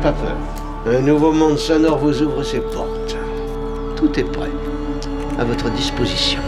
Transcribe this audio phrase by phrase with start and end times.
[0.00, 0.36] pas peur.
[0.86, 3.16] Un nouveau monde sonore vous ouvre ses portes.
[3.96, 4.50] Tout est prêt.
[5.38, 6.40] À votre disposition.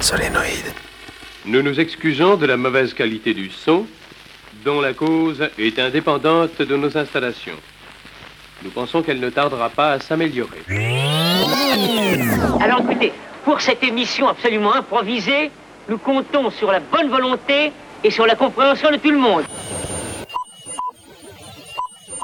[0.00, 0.72] Solénoïde.
[1.46, 3.86] Nous nous excusons de la mauvaise qualité du son,
[4.64, 7.58] dont la cause est indépendante de nos installations.
[8.64, 10.62] Nous pensons qu'elle ne tardera pas à s'améliorer.
[12.60, 13.12] Alors écoutez,
[13.44, 15.50] pour cette émission absolument improvisée,
[15.88, 17.72] nous comptons sur la bonne volonté
[18.04, 19.42] et sur la compréhension de tout le monde.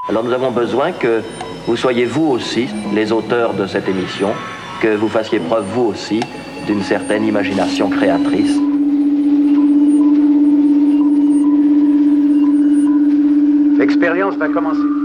[0.09, 1.23] Alors nous avons besoin que
[1.67, 4.33] vous soyez vous aussi les auteurs de cette émission,
[4.81, 6.21] que vous fassiez preuve vous aussi
[6.67, 8.57] d'une certaine imagination créatrice.
[13.79, 14.98] L'expérience va commencer.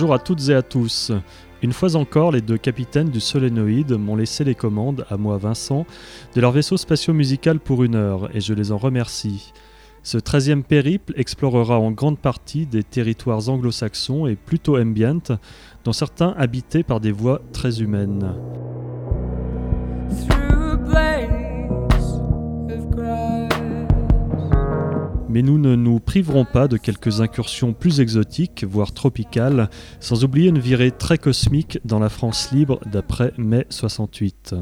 [0.00, 1.12] Bonjour à toutes et à tous.
[1.60, 5.84] Une fois encore, les deux capitaines du Solénoïde m'ont laissé les commandes, à moi Vincent,
[6.34, 9.52] de leur vaisseau spatio-musical pour une heure, et je les en remercie.
[10.02, 15.36] Ce treizième périple explorera en grande partie des territoires anglo-saxons et plutôt ambient,
[15.84, 18.32] dont certains habités par des voix très humaines.
[25.30, 30.48] Mais nous ne nous priverons pas de quelques incursions plus exotiques, voire tropicales, sans oublier
[30.48, 34.56] une virée très cosmique dans la France libre d'après mai 68.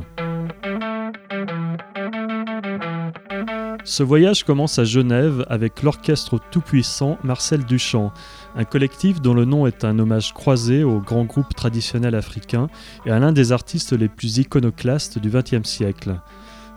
[3.84, 8.12] Ce voyage commence à Genève avec l'orchestre tout-puissant Marcel Duchamp,
[8.54, 12.68] un collectif dont le nom est un hommage croisé au grand groupe traditionnel africain
[13.06, 16.20] et à l'un des artistes les plus iconoclastes du XXe siècle.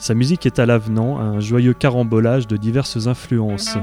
[0.02, 3.78] Sa musique est à l'avenant, un joyeux carambolage de diverses influences.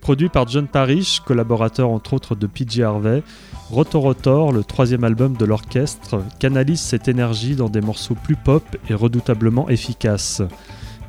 [0.00, 3.22] Produit par John Parrish, collaborateur entre autres de PJ Harvey,
[3.70, 8.94] Rotorotor, le troisième album de l'orchestre, canalise cette énergie dans des morceaux plus pop et
[8.94, 10.42] redoutablement efficaces.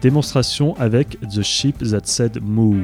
[0.02, 2.84] Démonstration avec The Ship That Said Moo.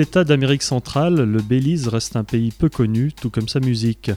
[0.00, 4.10] État d'Amérique centrale, le Belize reste un pays peu connu, tout comme sa musique.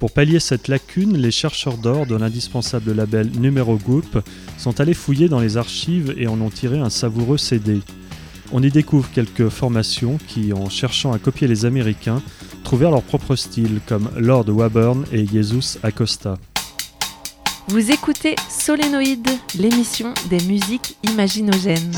[0.00, 4.18] Pour pallier cette lacune, les chercheurs d'or de l'indispensable label Numero Group
[4.58, 7.80] sont allés fouiller dans les archives et en ont tiré un savoureux CD.
[8.52, 12.22] On y découvre quelques formations qui, en cherchant à copier les Américains,
[12.64, 16.38] trouvèrent leur propre style, comme Lord Wabern et Jesus Acosta.
[17.68, 21.92] Vous écoutez Solénoïde, l'émission des musiques imaginogènes.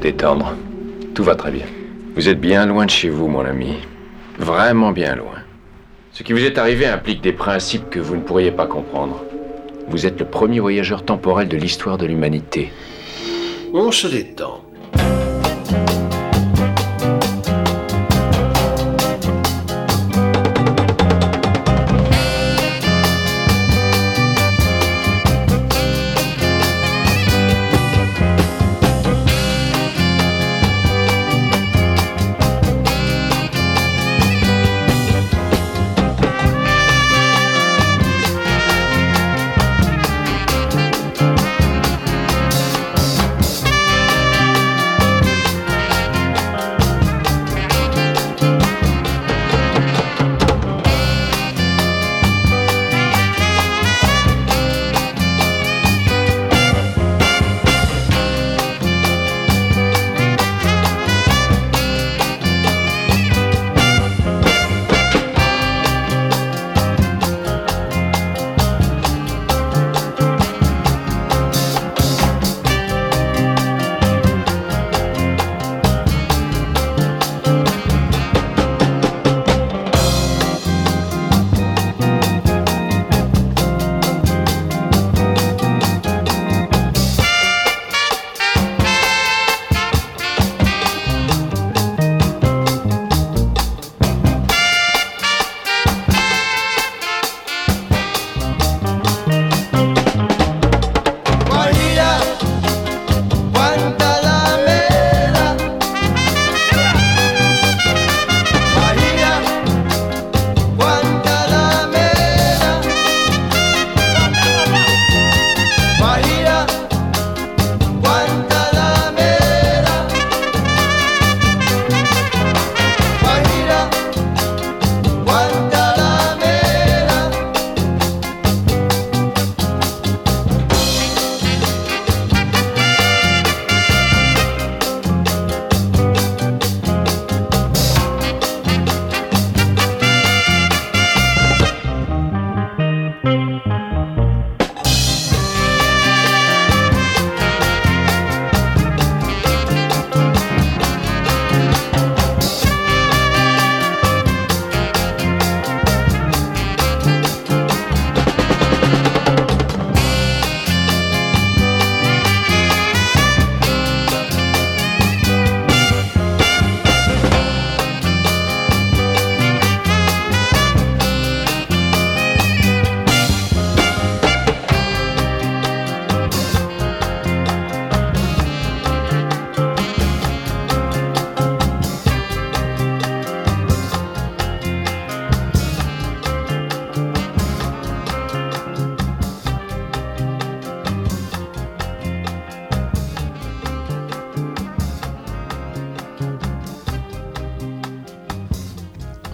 [0.00, 0.54] Détendre.
[1.14, 1.66] Tout va très bien.
[2.16, 3.74] Vous êtes bien loin de chez vous, mon ami.
[4.38, 5.38] Vraiment bien loin.
[6.12, 9.22] Ce qui vous est arrivé implique des principes que vous ne pourriez pas comprendre.
[9.86, 12.72] Vous êtes le premier voyageur temporel de l'histoire de l'humanité.
[13.72, 14.49] On se détend.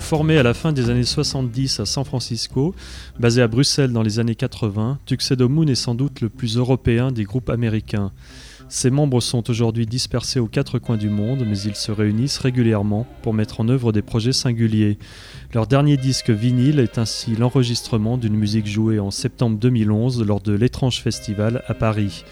[0.06, 2.76] Formé à la fin des années 70 à San Francisco,
[3.18, 7.10] basé à Bruxelles dans les années 80, Tuxedo Moon est sans doute le plus européen
[7.10, 8.12] des groupes américains.
[8.68, 13.04] Ses membres sont aujourd'hui dispersés aux quatre coins du monde, mais ils se réunissent régulièrement
[13.22, 14.96] pour mettre en œuvre des projets singuliers.
[15.52, 20.52] Leur dernier disque vinyle est ainsi l'enregistrement d'une musique jouée en septembre 2011 lors de
[20.52, 22.24] l'étrange festival à Paris.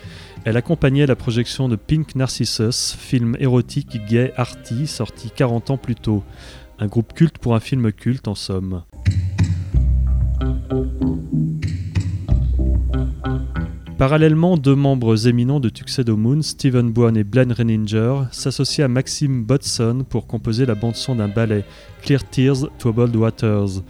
[0.45, 5.95] Elle accompagnait la projection de Pink Narcissus, film érotique gay arty sorti 40 ans plus
[5.95, 6.23] tôt.
[6.79, 8.83] Un groupe culte pour un film culte en somme.
[13.97, 19.45] Parallèlement, deux membres éminents de Tuxedo Moon, Stephen Bowen et Glenn Renninger, s'associent à Maxime
[19.45, 21.65] Bodson pour composer la bande-son d'un ballet,
[22.03, 23.83] Clear Tears, Troubled Waters.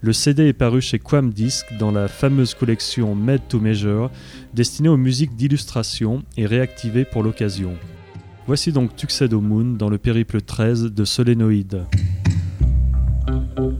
[0.00, 4.10] Le CD est paru chez Quam Disc dans la fameuse collection Made to Measure,
[4.52, 7.74] destinée aux musiques d'illustration et réactivée pour l'occasion.
[8.48, 11.84] Voici donc Tuxedo Moon dans le périple 13 de Solénoïde.
[13.32, 13.71] thank you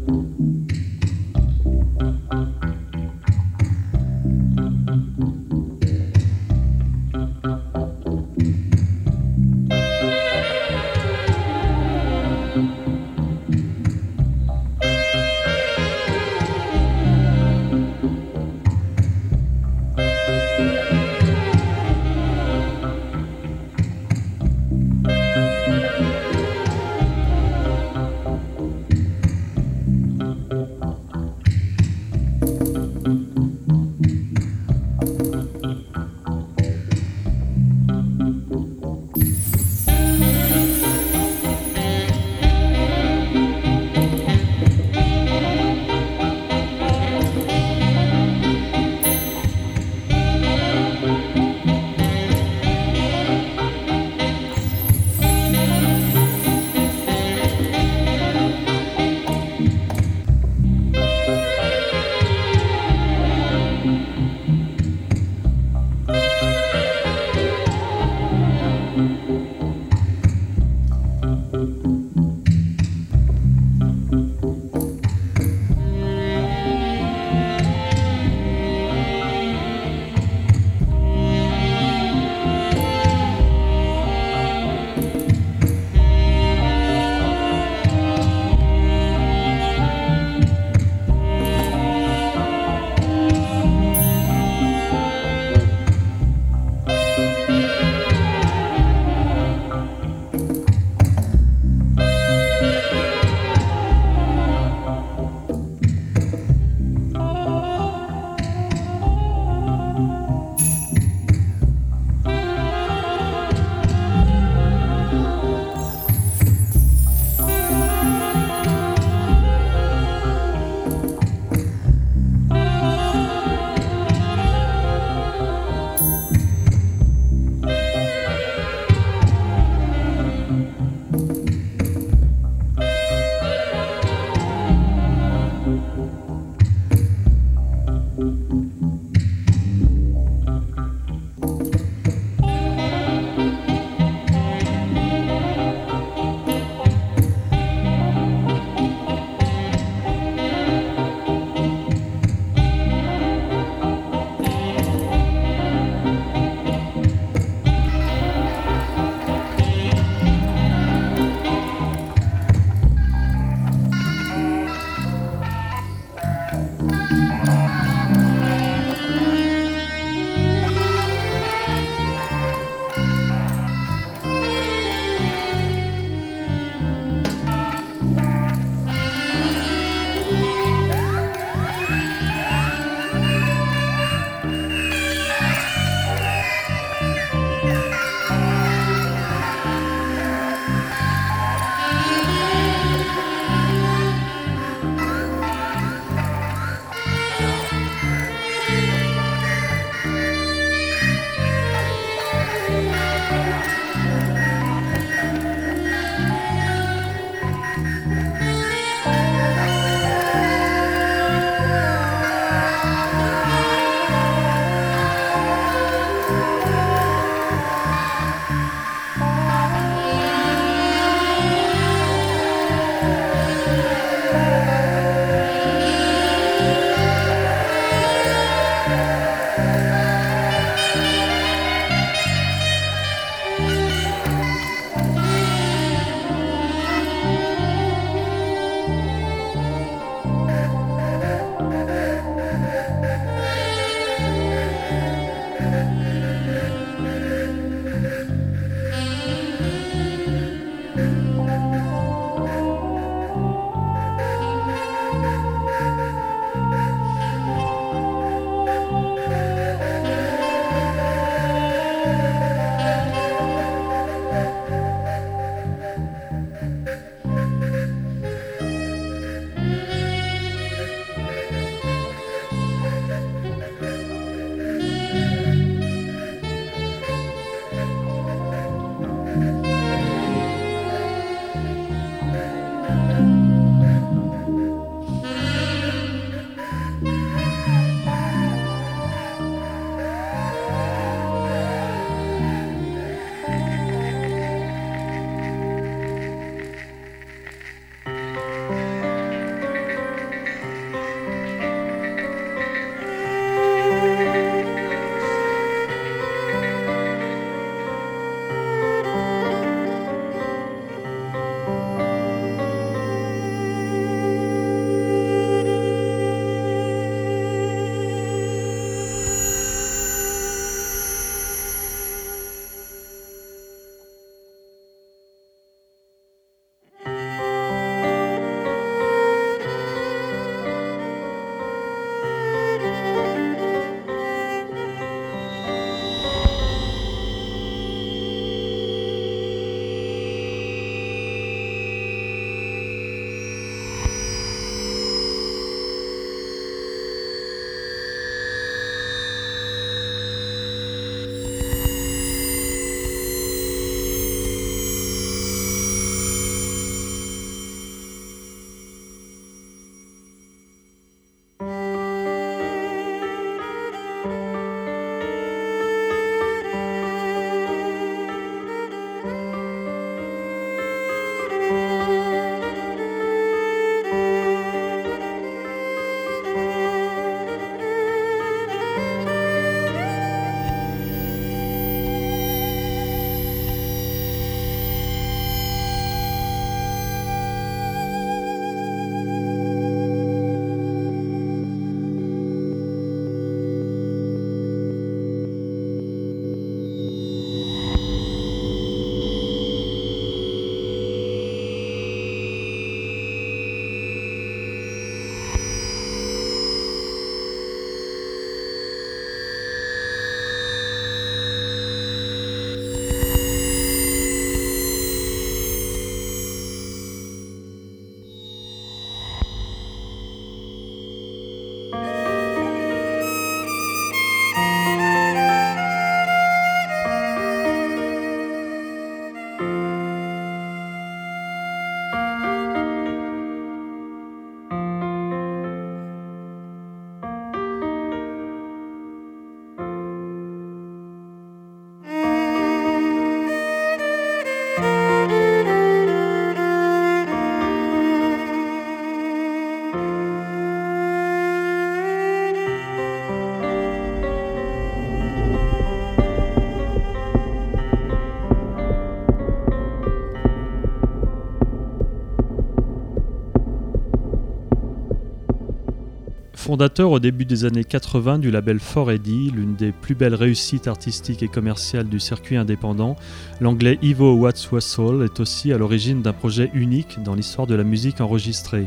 [466.72, 471.42] Fondateur au début des années 80 du label 4AD, l'une des plus belles réussites artistiques
[471.42, 473.16] et commerciales du circuit indépendant,
[473.60, 478.22] l'anglais Ivo Watts-Wassall est aussi à l'origine d'un projet unique dans l'histoire de la musique
[478.22, 478.86] enregistrée.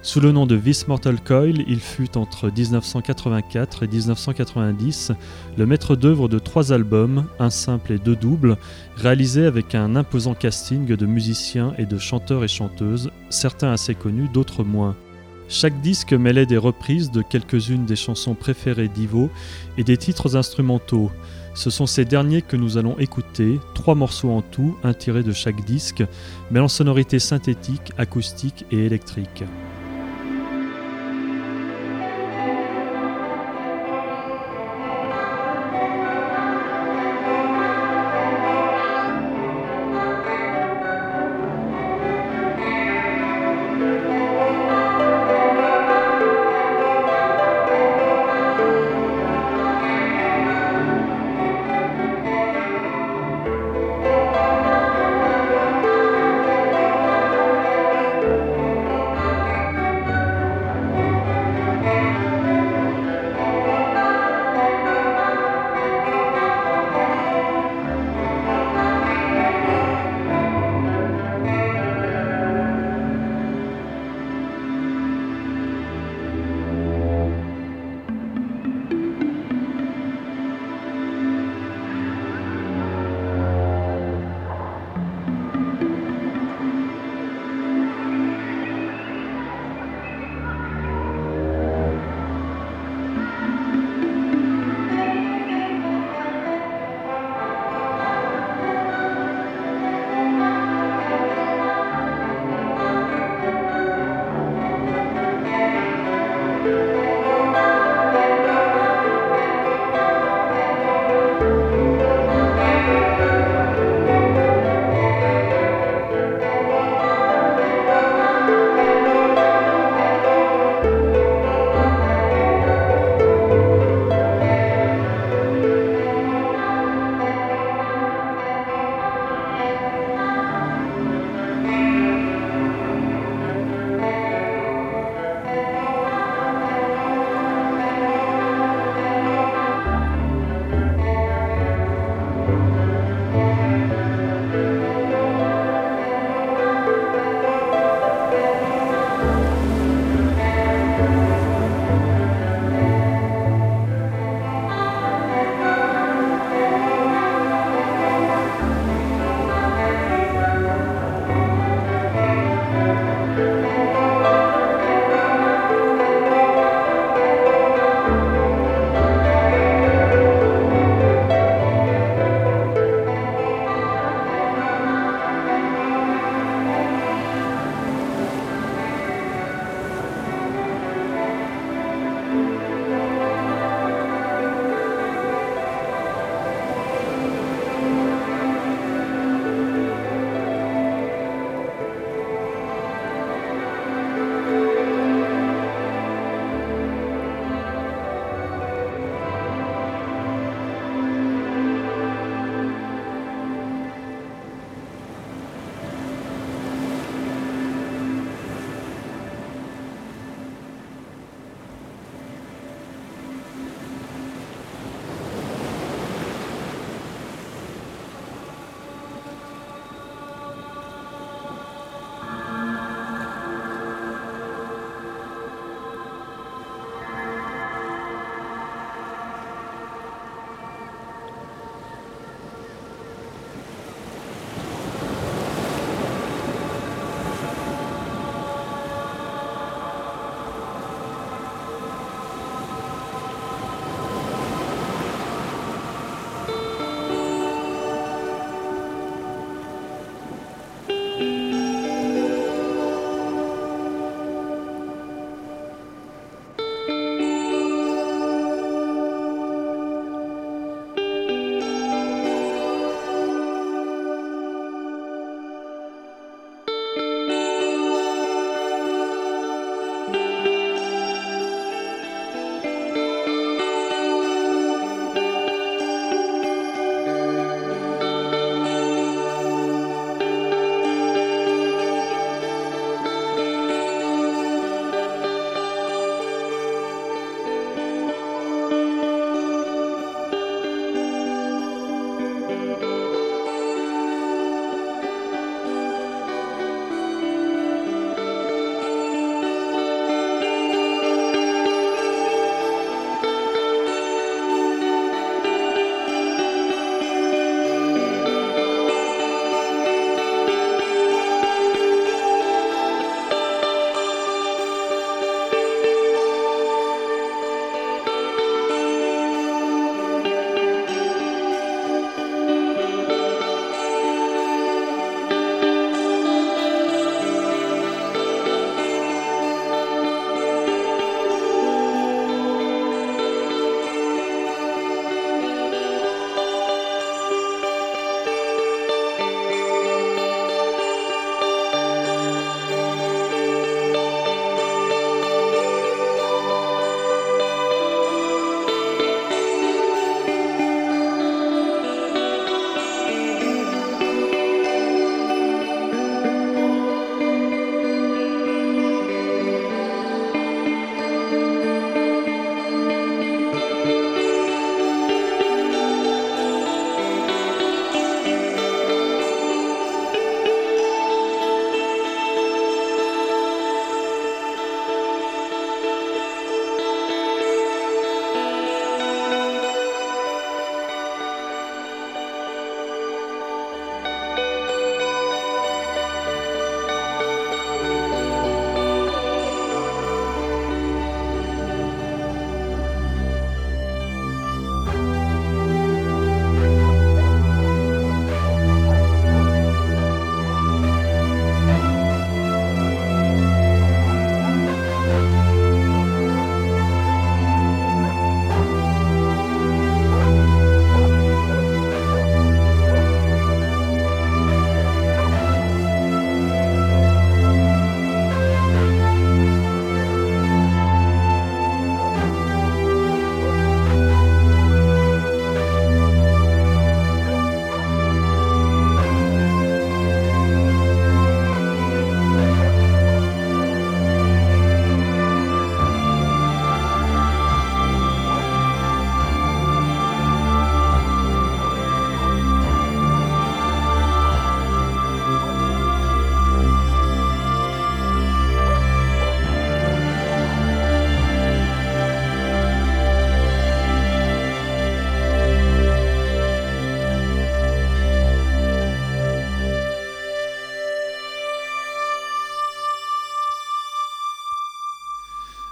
[0.00, 5.12] Sous le nom de This Mortal Coil, il fut entre 1984 et 1990
[5.58, 8.56] le maître d'œuvre de trois albums, un simple et deux doubles,
[8.96, 14.30] réalisés avec un imposant casting de musiciens et de chanteurs et chanteuses, certains assez connus,
[14.32, 14.96] d'autres moins.
[15.50, 19.30] Chaque disque mêlait des reprises de quelques-unes des chansons préférées d'Ivo
[19.78, 21.10] et des titres instrumentaux.
[21.54, 25.32] Ce sont ces derniers que nous allons écouter, trois morceaux en tout, un tiré de
[25.32, 26.04] chaque disque,
[26.50, 29.44] mêlant sonorités synthétiques, acoustiques et électriques.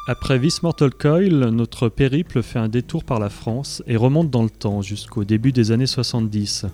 [0.08, 4.44] Après This Mortal Coil, notre périple fait un détour par la France et remonte dans
[4.44, 6.66] le temps jusqu'au début des années 70.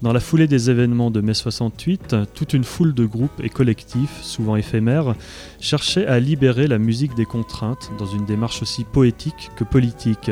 [0.00, 4.22] Dans la foulée des événements de mai 68, toute une foule de groupes et collectifs,
[4.22, 5.14] souvent éphémères,
[5.60, 10.30] cherchait à libérer la musique des contraintes dans une démarche aussi poétique que politique.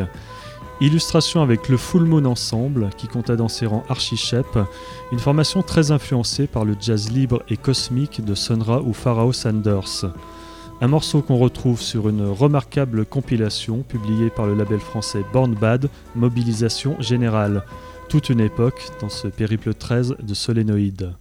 [0.80, 4.58] Illustration avec le Full Moon Ensemble, qui compta dans ses rangs Archie Shep,
[5.12, 10.06] une formation très influencée par le jazz libre et cosmique de Sonra ou Pharaoh Sanders.
[10.82, 15.90] Un morceau qu'on retrouve sur une remarquable compilation publiée par le label français Born Bad,
[16.14, 17.64] Mobilisation Générale.
[18.08, 21.12] Toute une époque dans ce périple 13 de Solénoïde.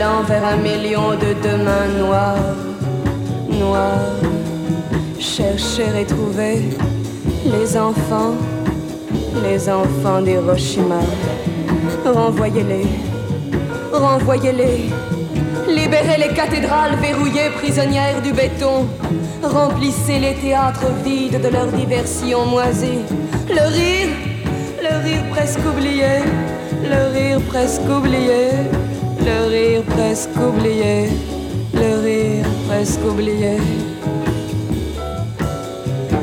[0.00, 2.56] Allant vers un million de demain noirs,
[3.50, 4.16] noirs.
[5.18, 6.70] Chercher et trouver
[7.44, 8.34] les enfants,
[9.42, 11.00] les enfants d'Hiroshima.
[12.04, 12.86] Renvoyez-les,
[13.92, 14.88] renvoyez-les.
[15.68, 18.86] Libérez les cathédrales verrouillées prisonnières du béton.
[19.42, 23.04] Remplissez les théâtres vides de leurs diversions moisies.
[23.48, 24.08] Le rire,
[24.82, 26.22] le rire presque oublié.
[26.84, 28.48] Le rire presque oublié.
[29.24, 31.08] Le rire presque oublié.
[31.74, 33.56] Le rire presque oublié.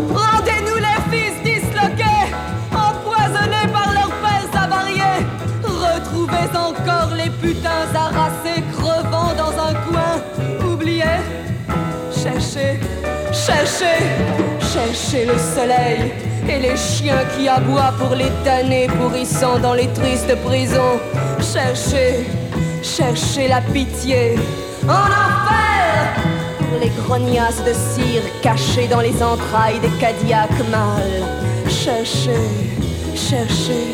[0.09, 2.23] Rendez-nous les fils disloqués,
[2.73, 5.25] empoisonnés par leurs pères avariés.
[5.63, 10.67] Retrouvez encore les putains harassés, crevant dans un coin.
[10.67, 11.21] Oubliez,
[12.11, 12.79] cherchez,
[13.31, 13.99] cherchez,
[14.59, 16.11] cherchez le soleil
[16.49, 20.99] et les chiens qui aboient pour les damnés pourrissant dans les tristes prisons.
[21.39, 22.25] Cherchez,
[22.97, 24.35] cherchez la pitié.
[24.87, 26.01] En enfer.
[26.57, 31.23] Pour les grognasses de cire cachées dans les entrailles des Cadillacs mâles.
[31.69, 32.47] Cherchez,
[33.15, 33.93] cherchez,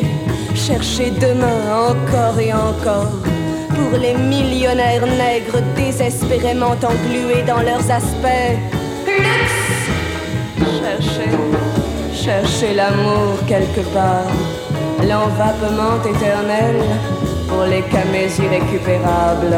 [0.54, 3.18] cherchez demain encore et encore.
[3.76, 8.56] Pour les millionnaires nègres désespérément englués dans leurs aspects.
[9.06, 9.70] Luxe.
[10.80, 11.30] Cherchez,
[12.24, 14.30] cherchez l'amour quelque part,
[15.02, 16.76] l'envapement éternel
[17.54, 19.56] pour les camés irrécupérables.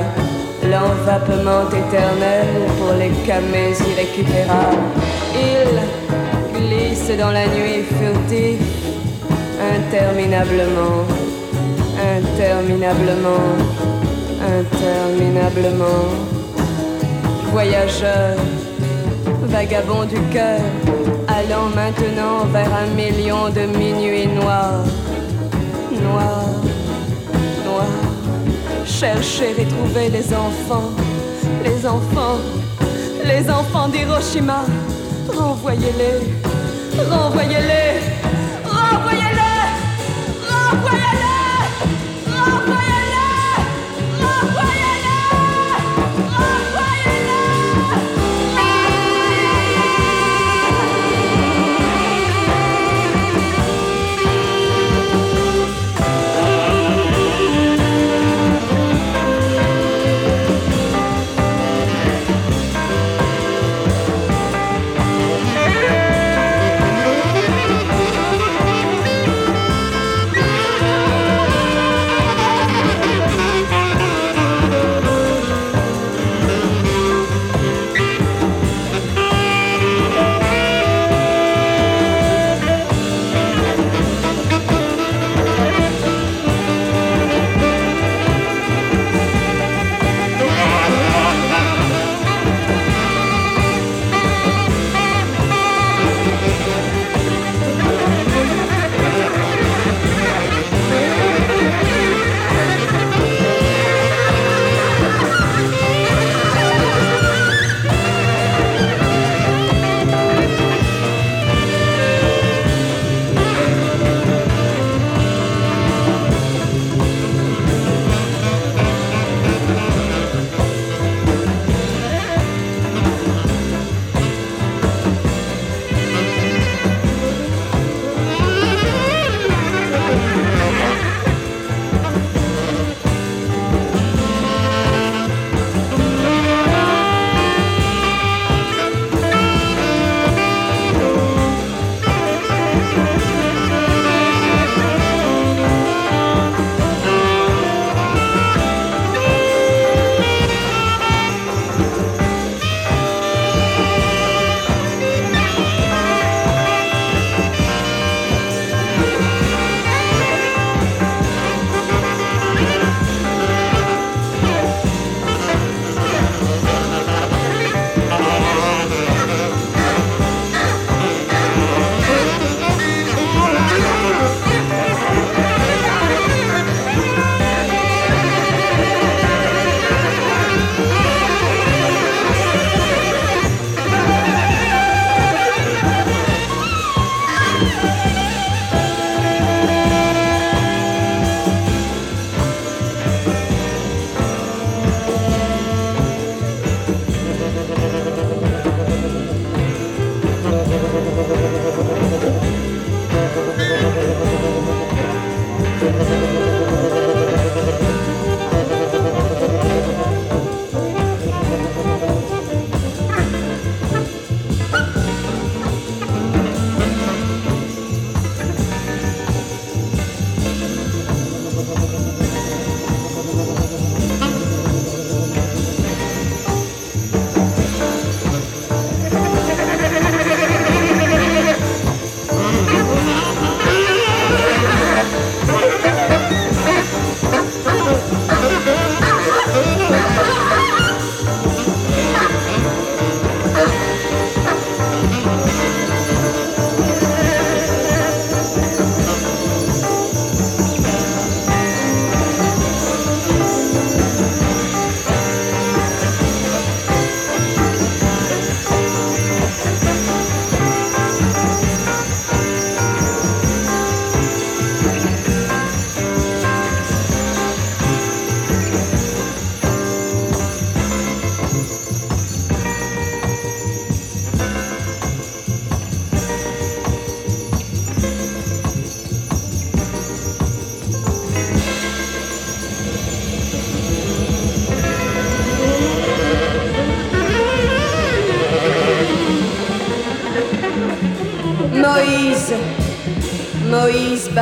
[0.70, 2.46] L'envapement éternel
[2.78, 4.86] pour les camés irrécupérables.
[5.34, 5.70] Il
[6.58, 8.60] glisse dans la nuit furtif,
[9.78, 11.04] interminablement,
[12.18, 13.46] interminablement,
[14.60, 16.04] interminablement.
[17.52, 18.36] Voyageur,
[19.44, 20.60] vagabond du cœur,
[21.28, 24.84] allant maintenant vers un million de minuits noirs,
[26.02, 26.75] noirs, noirs.
[28.98, 30.90] Chercher et trouver les enfants,
[31.62, 32.38] les enfants,
[33.26, 34.64] les enfants d'Hiroshima.
[35.28, 36.20] Renvoyez-les,
[37.10, 38.00] renvoyez-les,
[38.64, 39.55] renvoyez-les,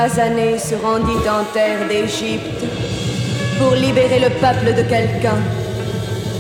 [0.05, 2.63] Basané se rendit en terre d'Égypte
[3.59, 5.41] pour libérer le peuple de quelqu'un.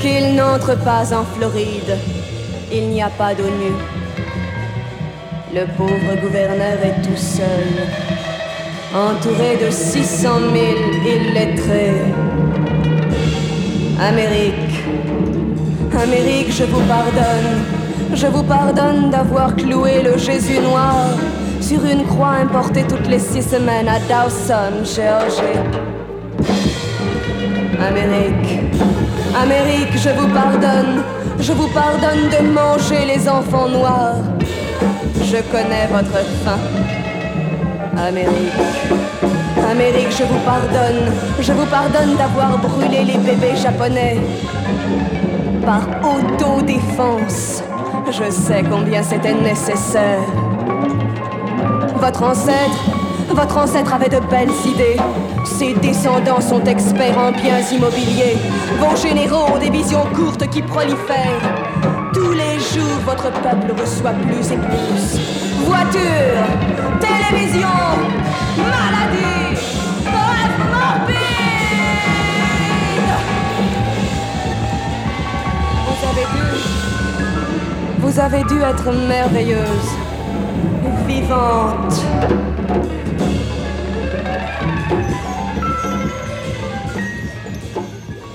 [0.02, 1.96] Qu'il n'entre pas en Floride,
[2.70, 3.72] il n'y a pas d'ONU.
[5.54, 7.70] Le pauvre gouverneur est tout seul,
[8.94, 10.64] entouré de 600 000
[11.16, 12.02] illettrés.
[13.98, 14.76] Amérique,
[16.02, 17.64] Amérique, je vous pardonne.
[18.12, 21.06] Je vous pardonne d'avoir cloué le Jésus noir
[21.64, 25.58] sur une croix importée toutes les six semaines à Dawson, Géorgie.
[27.80, 28.60] Amérique,
[29.34, 31.02] Amérique, je vous pardonne.
[31.40, 34.16] Je vous pardonne de manger les enfants noirs.
[35.22, 36.58] Je connais votre faim.
[37.96, 38.60] Amérique,
[39.70, 41.12] Amérique, je vous pardonne.
[41.40, 44.18] Je vous pardonne d'avoir brûlé les bébés japonais
[45.64, 47.62] par autodéfense.
[48.10, 50.20] Je sais combien c'était nécessaire.
[51.96, 52.84] Votre ancêtre,
[53.30, 54.96] votre ancêtre avait de belles idées.
[55.44, 58.36] Ses descendants sont experts en biens immobiliers.
[58.78, 61.40] Vos généraux ont des visions courtes qui prolifèrent.
[62.12, 65.18] Tous les jours, votre peuple reçoit plus et plus.
[65.64, 66.44] Voitures,
[67.00, 67.68] télévision,
[68.58, 69.60] maladie.
[75.86, 76.84] Vous avez dû
[77.98, 79.88] vous avez dû être merveilleuse,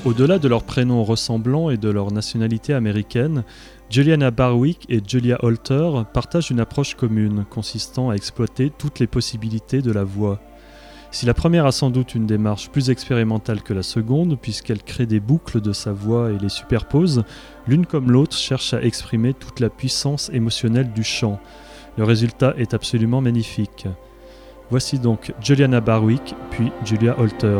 [0.06, 3.44] Au-delà de leurs prénoms ressemblants et de leur nationalité américaine,
[3.90, 9.82] Juliana Barwick et Julia Holter partagent une approche commune consistant à exploiter toutes les possibilités
[9.82, 10.40] de la voix.
[11.12, 15.06] Si la première a sans doute une démarche plus expérimentale que la seconde, puisqu'elle crée
[15.06, 17.24] des boucles de sa voix et les superpose,
[17.68, 21.40] l'une comme l'autre cherche à exprimer toute la puissance émotionnelle du chant.
[21.98, 23.88] Le résultat est absolument magnifique.
[24.70, 27.60] Voici donc Juliana Barwick, puis Julia Holter.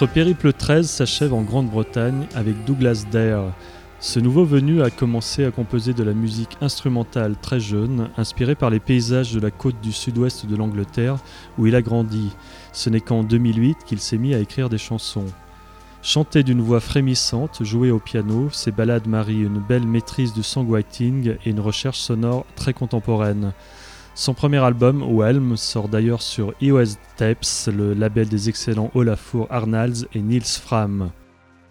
[0.00, 3.52] Notre périple 13 s'achève en Grande-Bretagne avec Douglas Dare.
[3.98, 8.70] Ce nouveau venu a commencé à composer de la musique instrumentale très jeune, inspiré par
[8.70, 11.18] les paysages de la côte du sud-ouest de l'Angleterre
[11.58, 12.30] où il a grandi.
[12.72, 15.26] Ce n'est qu'en 2008 qu'il s'est mis à écrire des chansons.
[16.00, 21.34] Chanté d'une voix frémissante, joué au piano, ses ballades marient une belle maîtrise du songwriting
[21.44, 23.52] et une recherche sonore très contemporaine.
[24.20, 30.04] Son premier album, Whelm, sort d'ailleurs sur EOS Tapes, le label des excellents Olafur Arnalds
[30.12, 31.10] et Niels Fram.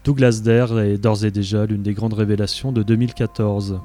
[0.04, 3.80] Douglas Dare est d'ores et déjà l'une des grandes révélations de 2014.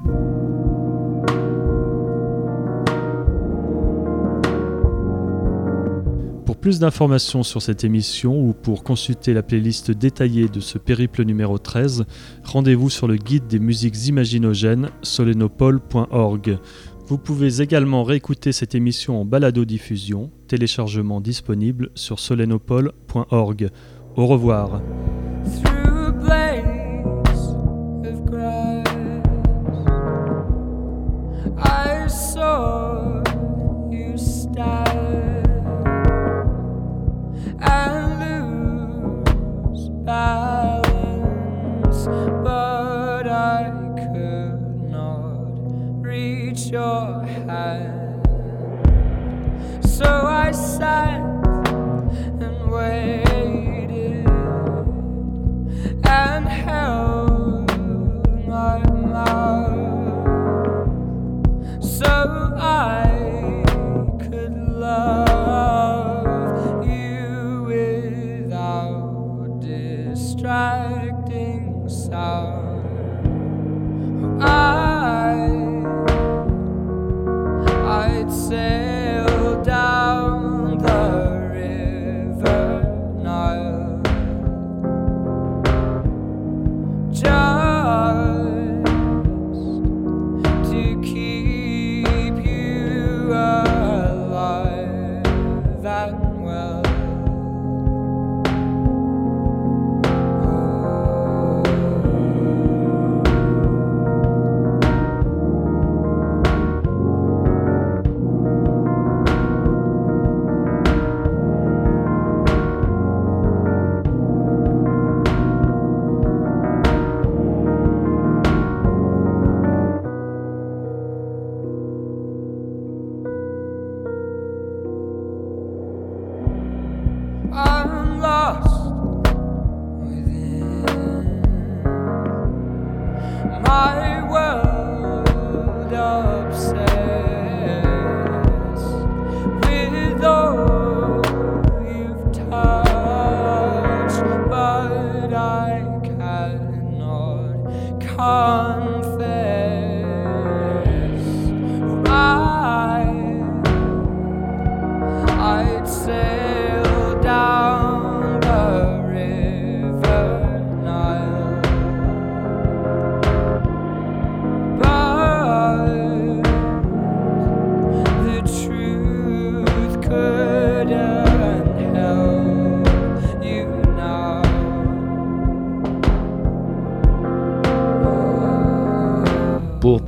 [6.43, 11.23] Pour plus d'informations sur cette émission ou pour consulter la playlist détaillée de ce périple
[11.23, 12.05] numéro 13,
[12.43, 16.57] rendez-vous sur le guide des musiques imaginogènes solenopole.org.
[17.07, 23.69] Vous pouvez également réécouter cette émission en balado-diffusion, téléchargement disponible sur solenopole.org.
[24.15, 24.81] Au revoir.
[46.71, 48.27] Your hand.
[49.85, 51.34] So I sat